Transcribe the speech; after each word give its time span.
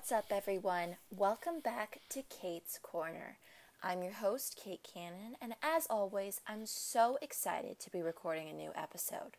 What's 0.00 0.12
up, 0.12 0.32
everyone? 0.34 0.96
Welcome 1.14 1.60
back 1.60 2.00
to 2.08 2.22
Kate's 2.22 2.78
Corner. 2.82 3.36
I'm 3.82 4.02
your 4.02 4.14
host, 4.14 4.58
Kate 4.58 4.80
Cannon, 4.82 5.36
and 5.42 5.52
as 5.62 5.86
always, 5.90 6.40
I'm 6.48 6.64
so 6.64 7.18
excited 7.20 7.78
to 7.78 7.90
be 7.90 8.00
recording 8.00 8.48
a 8.48 8.54
new 8.54 8.70
episode. 8.74 9.36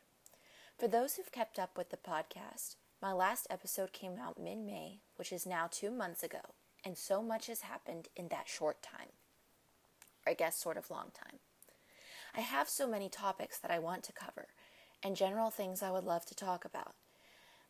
For 0.78 0.88
those 0.88 1.16
who've 1.16 1.32
kept 1.32 1.58
up 1.58 1.80
with 1.80 1.90
the 1.90 1.98
podcast, 1.98 2.76
my 3.02 3.12
last 3.12 3.48
episode 3.50 3.92
came 3.92 4.20
out 4.20 4.40
mid 4.40 4.60
May, 4.60 5.00
which 5.16 5.34
is 5.34 5.48
now 5.48 5.68
two 5.68 5.90
months 5.90 6.22
ago, 6.22 6.54
and 6.86 6.96
so 6.96 7.24
much 7.24 7.48
has 7.48 7.62
happened 7.62 8.10
in 8.16 8.28
that 8.28 8.48
short 8.48 8.84
time. 8.84 9.14
Or 10.28 10.30
I 10.30 10.36
guess, 10.36 10.58
sort 10.58 10.78
of 10.78 10.92
long 10.92 11.10
time. 11.12 11.40
I 12.38 12.42
have 12.42 12.70
so 12.70 12.88
many 12.88 13.10
topics 13.10 13.58
that 13.58 13.72
I 13.72 13.80
want 13.80 14.04
to 14.04 14.14
cover, 14.14 14.50
and 15.02 15.16
general 15.16 15.50
things 15.50 15.82
I 15.82 15.90
would 15.90 16.04
love 16.04 16.28
to 16.28 16.36
talk 16.36 16.66
about. 16.66 16.94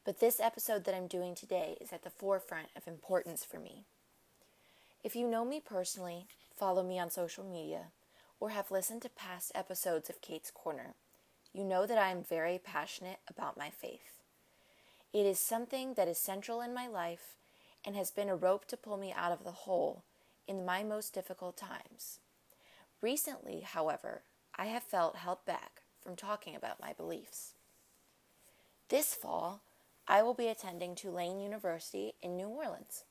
But 0.04 0.20
this 0.20 0.40
episode 0.40 0.86
that 0.86 0.96
I'm 0.96 1.08
doing 1.08 1.36
today 1.36 1.78
is 1.80 1.94
at 1.94 2.04
the 2.04 2.10
forefront 2.10 2.68
of 2.76 2.88
importance 2.88 3.46
for 3.46 3.60
me. 3.60 3.86
If 5.04 5.16
you 5.16 5.28
know 5.28 5.46
me 5.46 5.62
personally, 5.64 6.26
follow 6.56 6.84
me 6.84 7.00
on 7.00 7.12
social 7.12 7.44
media, 7.44 7.88
or 8.40 8.50
have 8.50 8.72
listened 8.72 9.04
to 9.04 9.10
past 9.10 9.52
episodes 9.54 10.10
of 10.10 10.22
Kate's 10.22 10.50
Corner, 10.50 10.96
you 11.54 11.64
know 11.64 11.86
that 11.86 12.00
I 12.00 12.10
am 12.10 12.24
very 12.24 12.60
passionate 12.64 13.20
about 13.28 13.58
my 13.58 13.70
faith. 13.70 14.22
It 15.14 15.26
is 15.26 15.40
something 15.40 15.94
that 15.94 16.08
is 16.08 16.18
central 16.18 16.62
in 16.62 16.74
my 16.74 16.88
life 16.88 17.36
and 17.86 17.96
has 17.96 18.10
been 18.10 18.30
a 18.30 18.36
rope 18.36 18.66
to 18.70 18.78
pull 18.78 18.98
me 18.98 19.14
out 19.16 19.32
of 19.32 19.44
the 19.44 19.52
hole 19.52 20.04
in 20.48 20.66
my 20.66 20.84
most 20.84 21.14
difficult 21.14 21.58
times. 21.58 22.20
Recently, 23.02 23.62
however, 23.62 24.22
I 24.56 24.66
have 24.66 24.84
felt 24.84 25.18
held 25.18 25.46
back 25.46 25.82
from 26.02 26.16
talking 26.16 26.56
about 26.56 26.82
my 26.82 26.94
beliefs. 26.94 27.54
This 28.90 29.14
fall, 29.14 29.62
I 30.12 30.24
will 30.24 30.34
be 30.34 30.50
attending 30.50 30.94
Tulane 30.94 31.40
University 31.40 32.16
in 32.22 32.36
New 32.36 32.50
Orleans. 32.50 33.06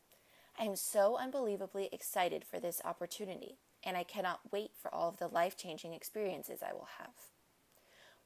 I 0.59 0.65
am 0.65 0.77
so 0.77 1.17
unbelievably 1.17 1.89
excited 1.93 2.45
for 2.45 2.61
this 2.61 2.83
opportunity, 2.85 3.57
and 3.83 3.97
I 3.97 4.03
cannot 4.03 4.53
wait 4.53 4.73
for 4.79 4.95
all 4.95 5.09
of 5.09 5.17
the 5.17 5.27
life 5.27 5.57
changing 5.57 5.95
experiences 5.95 6.61
I 6.63 6.75
will 6.75 6.89
have. 6.99 7.15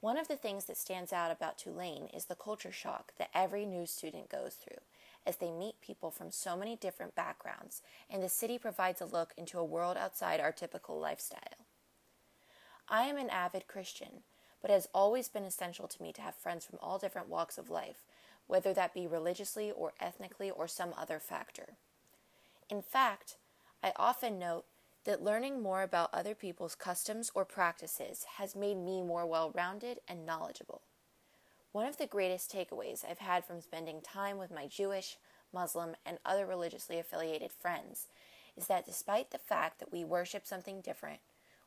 One 0.01 0.19
of 0.19 0.27
the 0.27 0.35
things 0.35 0.65
that 0.65 0.77
stands 0.77 1.13
out 1.13 1.31
about 1.31 1.57
Tulane 1.57 2.09
is 2.13 2.25
the 2.25 2.35
culture 2.35 2.73
shock 2.73 3.13
that 3.17 3.31
every 3.33 3.65
new 3.65 3.87
student 3.87 4.29
goes 4.29 4.55
through 4.55 4.83
as 5.25 5.37
they 5.37 5.53
meet 5.53 5.81
people 5.81 6.11
from 6.11 6.33
so 6.33 6.57
many 6.57 6.75
different 6.75 7.15
backgrounds, 7.15 7.81
and 8.11 8.25
the 8.25 8.29
city 8.29 8.59
provides 8.59 9.01
a 9.01 9.07
look 9.07 9.35
into 9.39 9.57
a 9.57 9.65
world 9.65 9.97
outside 9.97 10.41
our 10.41 10.51
typical 10.51 10.99
lifestyle. 10.99 11.69
I 12.89 13.05
am 13.05 13.19
an 13.19 13.31
avid 13.31 13.69
Christian, 13.69 14.25
but 14.61 14.73
it 14.73 14.75
has 14.75 14.89
always 14.93 15.29
been 15.29 15.45
essential 15.45 15.87
to 15.87 16.03
me 16.03 16.13
to 16.15 16.23
have 16.23 16.35
friends 16.35 16.65
from 16.65 16.81
all 16.83 16.99
different 16.99 17.29
walks 17.29 17.57
of 17.57 17.71
life 17.71 17.99
whether 18.47 18.73
that 18.75 18.95
be 18.95 19.07
religiously 19.07 19.71
or 19.71 19.93
ethnically 20.01 20.51
or 20.51 20.69
some 20.69 20.95
other 20.97 21.19
factor. 21.19 21.77
In 22.71 22.83
fact, 22.83 23.37
I 23.83 23.93
often 23.97 24.39
note 24.39 24.65
that 25.05 25.23
learning 25.23 25.63
more 25.63 25.83
about 25.83 26.13
other 26.13 26.35
people's 26.35 26.75
customs 26.75 27.31
or 27.35 27.45
practices 27.45 28.25
has 28.39 28.57
made 28.57 28.77
me 28.77 29.03
more 29.03 29.27
well 29.27 29.53
rounded 29.55 30.01
and 30.09 30.25
knowledgeable. 30.25 30.83
One 31.73 31.87
of 31.87 31.99
the 31.99 32.07
greatest 32.07 32.53
takeaways 32.53 33.05
I've 33.05 33.19
had 33.19 33.45
from 33.45 33.61
spending 33.61 34.01
time 34.01 34.39
with 34.39 34.51
my 34.51 34.67
Jewish, 34.67 35.17
Muslim, 35.53 35.97
and 36.07 36.19
other 36.25 36.47
religiously 36.47 36.99
affiliated 36.99 37.51
friends 37.53 38.09
is 38.57 38.67
that 38.69 38.87
despite 38.87 39.31
the 39.31 39.39
fact 39.39 39.81
that 39.81 39.93
we 39.93 40.05
worship 40.05 40.47
something 40.47 40.81
different, 40.81 41.21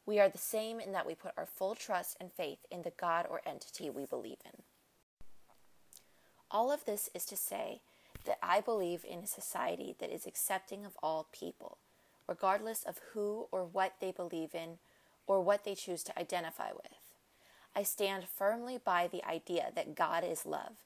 we 0.05 0.19
are 0.19 0.29
the 0.29 0.37
same 0.37 0.79
in 0.79 0.93
that 0.93 1.05
we 1.05 1.13
put 1.13 1.33
our 1.37 1.45
full 1.45 1.75
trust 1.75 2.15
and 2.19 2.31
faith 2.31 2.59
in 2.71 2.83
the 2.83 2.93
God 2.97 3.27
or 3.29 3.41
entity 3.45 3.89
we 3.89 4.05
believe 4.05 4.37
in. 4.45 4.63
All 6.57 6.71
of 6.71 6.85
this 6.85 7.07
is 7.13 7.23
to 7.25 7.37
say 7.37 7.81
that 8.25 8.39
I 8.41 8.61
believe 8.61 9.05
in 9.07 9.19
a 9.19 9.27
society 9.27 9.95
that 9.99 10.11
is 10.11 10.25
accepting 10.25 10.87
of 10.87 10.97
all 11.03 11.27
people, 11.31 11.77
regardless 12.27 12.81
of 12.83 12.99
who 13.13 13.45
or 13.51 13.63
what 13.63 13.93
they 14.01 14.11
believe 14.11 14.55
in 14.55 14.79
or 15.27 15.39
what 15.39 15.65
they 15.65 15.75
choose 15.75 16.01
to 16.05 16.17
identify 16.17 16.71
with. 16.71 16.97
I 17.75 17.83
stand 17.83 18.23
firmly 18.27 18.79
by 18.83 19.05
the 19.07 19.23
idea 19.23 19.67
that 19.75 19.93
God 19.93 20.23
is 20.23 20.47
love, 20.47 20.77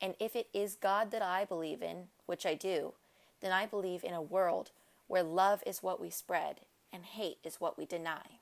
and 0.00 0.16
if 0.18 0.34
it 0.34 0.48
is 0.52 0.74
God 0.74 1.12
that 1.12 1.22
I 1.22 1.44
believe 1.44 1.80
in, 1.80 2.08
which 2.26 2.44
I 2.44 2.54
do, 2.54 2.94
then 3.40 3.52
I 3.52 3.66
believe 3.66 4.02
in 4.02 4.14
a 4.14 4.20
world 4.20 4.72
where 5.06 5.22
love 5.22 5.62
is 5.64 5.80
what 5.80 6.00
we 6.00 6.10
spread 6.10 6.62
and 6.92 7.04
hate 7.04 7.38
is 7.44 7.60
what 7.60 7.78
we 7.78 7.86
deny. 7.86 8.40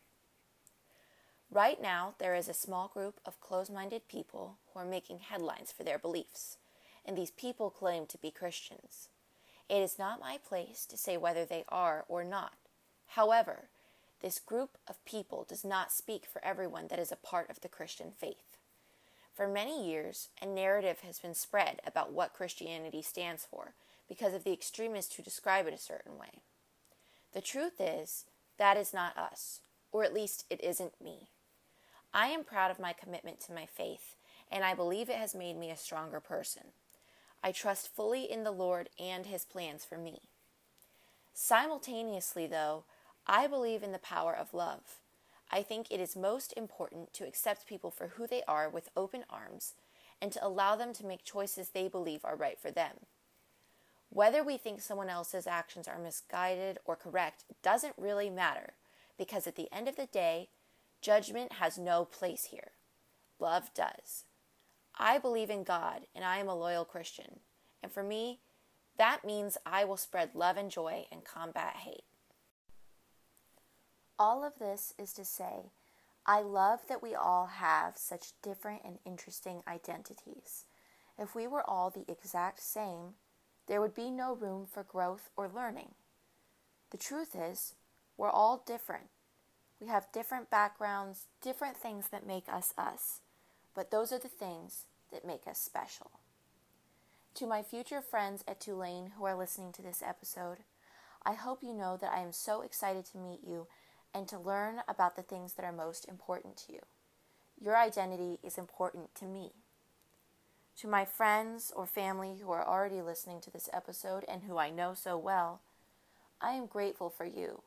Right 1.51 1.83
now, 1.83 2.15
there 2.19 2.35
is 2.35 2.49
a 2.49 2.55
small 2.55 2.89
group 2.89 3.21
of 3.27 3.43
close 3.43 3.69
minded 3.69 4.09
people 4.09 4.57
who 4.73 4.81
are 4.81 4.87
making 4.87 5.19
headlines 5.19 5.71
for 5.71 5.85
their 5.85 5.99
beliefs 5.99 6.57
and 7.09 7.17
these 7.17 7.31
people 7.31 7.71
claim 7.71 8.05
to 8.07 8.19
be 8.19 8.31
Christians. 8.31 9.09
It 9.69 9.79
is 9.79 9.99
not 9.99 10.21
my 10.21 10.39
place 10.47 10.85
to 10.91 10.99
say 10.99 11.17
whether 11.17 11.47
they 11.47 11.65
are 11.71 12.05
or 12.07 12.23
not. 12.23 12.53
However, 13.09 13.71
this 14.21 14.39
group 14.39 14.77
of 14.87 15.03
people 15.07 15.47
does 15.49 15.65
not 15.65 15.91
speak 15.91 16.27
for 16.31 16.45
everyone 16.45 16.89
that 16.89 16.99
is 16.99 17.11
a 17.11 17.17
part 17.17 17.49
of 17.49 17.63
the 17.63 17.69
Christian 17.69 18.13
faith. 18.19 18.59
For 19.35 19.49
many 19.49 19.89
years, 19.89 20.29
a 20.43 20.47
narrative 20.47 21.01
has 21.01 21.19
been 21.19 21.35
spread 21.35 21.81
about 21.87 22.13
what 22.13 22.35
Christianity 22.35 23.01
stands 23.01 23.47
for 23.51 23.73
because 24.07 24.35
of 24.35 24.45
the 24.45 24.53
extremists 24.53 25.15
who 25.17 25.23
describe 25.23 25.67
it 25.67 25.75
a 25.75 25.79
certain 25.79 26.19
way. 26.19 26.43
The 27.33 27.41
truth 27.41 27.81
is, 27.81 28.25
that 28.59 28.77
is 28.77 28.93
not 28.93 29.17
us, 29.17 29.61
or 29.93 30.05
at 30.05 30.13
least 30.13 30.45
it 30.51 30.63
isn't 30.63 31.01
me. 31.03 31.29
I 32.13 32.29
am 32.29 32.45
proud 32.45 32.71
of 32.71 32.79
my 32.79 32.93
commitment 32.93 33.41
to 33.43 33.53
my 33.55 33.65
faith, 33.65 34.17
and 34.51 34.63
I 34.65 34.75
believe 34.75 35.09
it 35.09 35.17
has 35.17 35.35
made 35.35 35.57
me 35.57 35.71
a 35.71 35.77
stronger 35.77 36.21
person. 36.21 36.65
I 37.43 37.53
trust 37.53 37.95
fully 37.95 38.31
in 38.31 38.45
the 38.45 38.51
Lord 38.51 38.89
and 38.99 39.27
His 39.27 39.45
plans 39.45 39.85
for 39.85 39.97
me. 39.97 40.23
Simultaneously, 41.33 42.47
though, 42.47 42.85
I 43.27 43.47
believe 43.47 43.83
in 43.83 43.93
the 43.93 43.99
power 43.99 44.35
of 44.35 44.55
love. 44.55 44.99
I 45.51 45.63
think 45.63 45.91
it 45.91 46.01
is 46.01 46.17
most 46.17 46.53
important 46.57 47.13
to 47.15 47.27
accept 47.27 47.67
people 47.67 47.91
for 47.91 48.09
who 48.09 48.27
they 48.27 48.43
are 48.49 48.69
with 48.69 48.91
open 48.97 49.25
arms 49.31 49.75
and 50.21 50.33
to 50.33 50.45
allow 50.45 50.77
them 50.77 50.93
to 50.95 51.07
make 51.07 51.25
choices 51.25 51.71
they 51.71 51.89
believe 51.89 52.25
are 52.25 52.37
right 52.37 52.59
for 52.59 52.71
them. 52.71 52.97
Whether 54.11 54.43
we 54.43 54.57
think 54.57 54.81
someone 54.81 55.09
else's 55.09 55.47
actions 55.47 55.87
are 55.87 55.99
misguided 55.99 56.79
or 56.85 56.97
correct 56.97 57.45
doesn't 57.63 57.95
really 57.97 58.31
matter 58.31 58.73
because 59.19 59.47
at 59.47 59.57
the 59.57 59.69
end 59.73 59.89
of 59.89 59.97
the 59.97 60.07
day, 60.07 60.49
judgment 61.01 61.55
has 61.55 61.79
no 61.79 62.05
place 62.05 62.47
here. 62.51 62.73
Love 63.39 63.71
does. 63.75 64.25
I 64.99 65.19
believe 65.19 65.51
in 65.51 65.63
God 65.65 66.07
and 66.15 66.25
I 66.25 66.39
am 66.39 66.49
a 66.49 66.55
loyal 66.55 66.85
Christian. 66.85 67.41
And 67.83 67.93
for 67.93 68.03
me, 68.03 68.41
that 68.99 69.25
means 69.25 69.57
I 69.65 69.85
will 69.85 69.97
spread 69.97 70.35
love 70.35 70.57
and 70.57 70.71
joy 70.71 71.07
and 71.13 71.25
combat 71.25 71.77
hate. 71.77 72.05
All 74.19 74.45
of 74.45 74.59
this 74.59 74.93
is 74.99 75.13
to 75.15 75.25
say, 75.25 75.71
I 76.27 76.41
love 76.41 76.81
that 76.89 77.03
we 77.03 77.15
all 77.15 77.47
have 77.47 77.97
such 77.97 78.33
different 78.43 78.83
and 78.85 78.99
interesting 79.07 79.63
identities. 79.69 80.65
If 81.17 81.35
we 81.35 81.47
were 81.47 81.69
all 81.69 81.91
the 81.91 82.11
exact 82.11 82.61
same, 82.61 83.15
there 83.69 83.81
would 83.81 83.95
be 83.95 84.11
no 84.11 84.35
room 84.35 84.67
for 84.67 84.83
growth 84.83 85.31
or 85.37 85.49
learning. 85.49 85.95
The 86.91 86.97
truth 86.97 87.37
is, 87.37 87.75
we're 88.17 88.31
all 88.31 88.63
different. 88.67 89.07
We 89.81 89.87
have 89.87 90.13
different 90.13 90.51
backgrounds, 90.51 91.27
different 91.41 91.77
things 91.77 92.09
that 92.11 92.27
make 92.27 92.49
us 92.53 92.75
us. 92.77 93.21
But 93.75 93.91
those 93.91 94.13
are 94.13 94.19
the 94.19 94.29
things 94.29 94.85
that 95.13 95.27
make 95.27 95.47
us 95.47 95.59
special. 95.59 96.11
To 97.35 97.47
my 97.47 97.63
future 97.63 98.01
friends 98.01 98.43
at 98.49 98.61
Tulane 98.61 99.13
who 99.17 99.25
are 99.25 99.37
listening 99.37 99.73
to 99.73 99.83
this 99.83 100.03
episode, 100.03 100.59
I 101.25 101.35
hope 101.35 101.63
you 101.63 101.73
know 101.73 101.97
that 102.01 102.13
I 102.13 102.21
am 102.21 102.33
so 102.33 102.63
excited 102.63 103.05
to 103.07 103.19
meet 103.19 103.41
you 103.47 103.67
and 104.15 104.27
to 104.29 104.39
learn 104.39 104.81
about 104.89 105.15
the 105.15 105.23
things 105.23 105.53
that 105.53 105.65
are 105.65 105.73
most 105.73 106.09
important 106.09 106.57
to 106.57 106.73
you. 106.73 106.81
Your 107.61 107.77
identity 107.77 108.39
is 108.43 108.59
important 108.59 109.15
to 109.17 109.25
me. 109.25 109.53
To 110.79 110.89
my 110.89 111.05
friends 111.05 111.73
or 111.75 111.87
family 111.87 112.39
who 112.41 112.51
are 112.51 112.67
already 112.67 113.03
listening 113.03 113.41
to 113.43 113.51
this 113.51 113.69
episode 113.73 114.25
and 114.29 114.43
who 114.45 114.59
I 114.59 114.71
know 114.71 114.95
so 114.95 115.17
well, 115.19 115.61
I 116.41 116.53
am 116.53 116.67
grateful 116.67 117.11
for 117.11 117.25
you. 117.25 117.63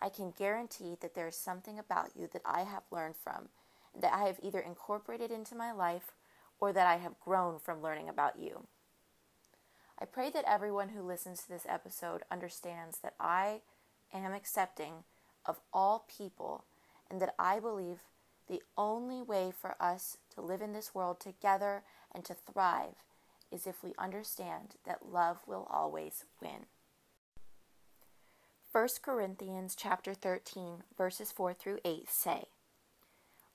I 0.00 0.08
can 0.08 0.32
guarantee 0.36 0.96
that 1.00 1.14
there 1.14 1.26
is 1.26 1.36
something 1.36 1.78
about 1.78 2.10
you 2.16 2.28
that 2.32 2.42
I 2.44 2.62
have 2.62 2.84
learned 2.90 3.16
from 3.16 3.48
that 4.00 4.12
I 4.12 4.26
have 4.26 4.38
either 4.42 4.60
incorporated 4.60 5.30
into 5.30 5.54
my 5.54 5.72
life 5.72 6.12
or 6.60 6.72
that 6.72 6.86
I 6.86 6.96
have 6.96 7.20
grown 7.20 7.58
from 7.58 7.82
learning 7.82 8.08
about 8.08 8.38
you. 8.38 8.66
I 10.00 10.04
pray 10.04 10.30
that 10.30 10.44
everyone 10.46 10.90
who 10.90 11.02
listens 11.02 11.42
to 11.42 11.48
this 11.48 11.66
episode 11.68 12.22
understands 12.30 12.98
that 12.98 13.14
I 13.18 13.60
am 14.12 14.32
accepting 14.32 15.04
of 15.44 15.60
all 15.72 16.06
people 16.16 16.64
and 17.10 17.20
that 17.20 17.34
I 17.38 17.58
believe 17.58 17.98
the 18.48 18.62
only 18.76 19.22
way 19.22 19.52
for 19.56 19.74
us 19.80 20.16
to 20.34 20.40
live 20.40 20.62
in 20.62 20.72
this 20.72 20.94
world 20.94 21.20
together 21.20 21.82
and 22.14 22.24
to 22.24 22.34
thrive 22.34 22.94
is 23.50 23.66
if 23.66 23.82
we 23.82 23.94
understand 23.98 24.76
that 24.86 25.10
love 25.10 25.38
will 25.46 25.66
always 25.70 26.24
win. 26.40 26.66
1 28.70 28.88
Corinthians 29.02 29.74
chapter 29.74 30.14
13 30.14 30.84
verses 30.96 31.32
4 31.32 31.54
through 31.54 31.78
8 31.84 32.08
say, 32.08 32.44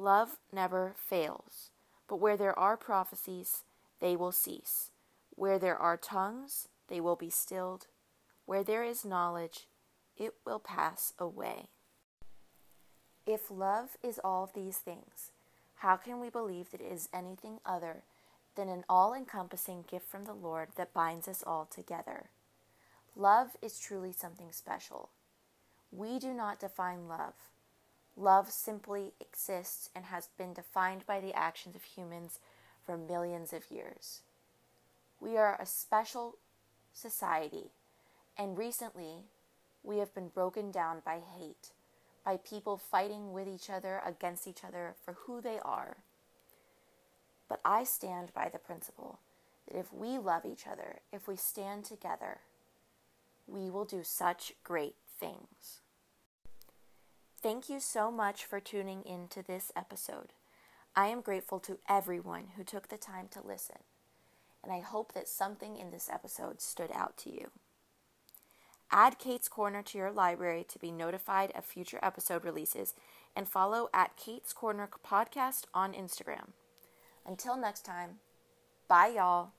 Love 0.00 0.38
never 0.52 0.94
fails, 0.96 1.70
but 2.06 2.20
where 2.20 2.36
there 2.36 2.56
are 2.56 2.76
prophecies, 2.76 3.64
they 4.00 4.14
will 4.14 4.30
cease. 4.30 4.92
Where 5.34 5.58
there 5.58 5.76
are 5.76 5.96
tongues, 5.96 6.68
they 6.86 7.00
will 7.00 7.16
be 7.16 7.30
stilled. 7.30 7.88
Where 8.46 8.62
there 8.62 8.84
is 8.84 9.04
knowledge, 9.04 9.66
it 10.16 10.34
will 10.46 10.60
pass 10.60 11.14
away. 11.18 11.66
If 13.26 13.50
love 13.50 13.96
is 14.00 14.20
all 14.22 14.44
of 14.44 14.52
these 14.52 14.78
things, 14.78 15.32
how 15.74 15.96
can 15.96 16.20
we 16.20 16.30
believe 16.30 16.70
that 16.70 16.80
it 16.80 16.92
is 16.92 17.08
anything 17.12 17.58
other 17.66 18.04
than 18.54 18.68
an 18.68 18.84
all 18.88 19.12
encompassing 19.12 19.84
gift 19.90 20.08
from 20.08 20.24
the 20.24 20.32
Lord 20.32 20.68
that 20.76 20.94
binds 20.94 21.26
us 21.26 21.42
all 21.44 21.66
together? 21.66 22.30
Love 23.16 23.56
is 23.60 23.80
truly 23.80 24.12
something 24.12 24.52
special. 24.52 25.10
We 25.90 26.20
do 26.20 26.32
not 26.32 26.60
define 26.60 27.08
love. 27.08 27.34
Love 28.18 28.50
simply 28.50 29.12
exists 29.20 29.90
and 29.94 30.06
has 30.06 30.28
been 30.36 30.52
defined 30.52 31.06
by 31.06 31.20
the 31.20 31.32
actions 31.34 31.76
of 31.76 31.84
humans 31.84 32.40
for 32.84 32.96
millions 32.96 33.52
of 33.52 33.70
years. 33.70 34.22
We 35.20 35.36
are 35.36 35.56
a 35.60 35.66
special 35.66 36.36
society, 36.92 37.70
and 38.36 38.58
recently 38.58 39.18
we 39.84 39.98
have 39.98 40.12
been 40.16 40.28
broken 40.28 40.72
down 40.72 41.00
by 41.04 41.20
hate, 41.38 41.70
by 42.24 42.38
people 42.38 42.76
fighting 42.76 43.32
with 43.32 43.46
each 43.46 43.70
other 43.70 44.02
against 44.04 44.48
each 44.48 44.64
other 44.64 44.96
for 45.04 45.12
who 45.12 45.40
they 45.40 45.60
are. 45.64 45.98
But 47.48 47.60
I 47.64 47.84
stand 47.84 48.34
by 48.34 48.48
the 48.52 48.58
principle 48.58 49.20
that 49.68 49.78
if 49.78 49.92
we 49.92 50.18
love 50.18 50.44
each 50.44 50.66
other, 50.66 50.98
if 51.12 51.28
we 51.28 51.36
stand 51.36 51.84
together, 51.84 52.38
we 53.46 53.70
will 53.70 53.84
do 53.84 54.02
such 54.02 54.54
great 54.64 54.96
things. 55.20 55.82
Thank 57.40 57.68
you 57.68 57.78
so 57.78 58.10
much 58.10 58.44
for 58.44 58.58
tuning 58.58 59.02
in 59.02 59.28
to 59.28 59.44
this 59.44 59.70
episode. 59.76 60.32
I 60.96 61.06
am 61.06 61.20
grateful 61.20 61.60
to 61.60 61.78
everyone 61.88 62.48
who 62.56 62.64
took 62.64 62.88
the 62.88 62.96
time 62.96 63.28
to 63.30 63.46
listen, 63.46 63.76
and 64.64 64.72
I 64.72 64.80
hope 64.80 65.12
that 65.12 65.28
something 65.28 65.76
in 65.76 65.92
this 65.92 66.10
episode 66.12 66.60
stood 66.60 66.90
out 66.92 67.16
to 67.18 67.30
you. 67.30 67.52
Add 68.90 69.20
Kate's 69.20 69.48
Corner 69.48 69.82
to 69.82 69.98
your 69.98 70.10
library 70.10 70.64
to 70.68 70.80
be 70.80 70.90
notified 70.90 71.52
of 71.54 71.64
future 71.64 72.00
episode 72.02 72.44
releases 72.44 72.94
and 73.36 73.46
follow 73.46 73.88
at 73.94 74.16
Kate's 74.16 74.52
Corner 74.52 74.88
Podcast 75.06 75.64
on 75.72 75.92
Instagram. 75.92 76.50
Until 77.24 77.56
next 77.56 77.84
time, 77.84 78.16
bye, 78.88 79.12
y'all. 79.14 79.52